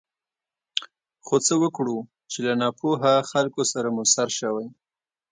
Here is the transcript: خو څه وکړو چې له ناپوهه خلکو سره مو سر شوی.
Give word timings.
خو 1.25 1.35
څه 1.45 1.53
وکړو 1.63 1.97
چې 2.31 2.39
له 2.45 2.53
ناپوهه 2.61 3.13
خلکو 3.31 3.61
سره 3.71 3.87
مو 3.95 4.03
سر 4.13 4.27
شوی. 4.39 4.67